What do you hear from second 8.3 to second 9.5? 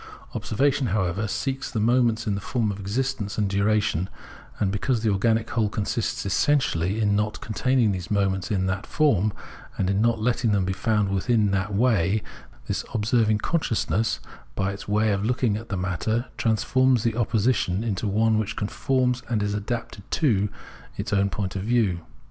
in that form,